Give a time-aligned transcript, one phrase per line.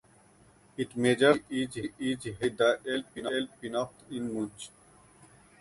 [0.77, 1.73] It measures and is
[2.23, 3.05] held by the Alte
[3.61, 4.69] Pinakothek in Munich.